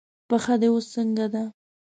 [0.29, 1.43] پښه دې اوس څنګه ده؟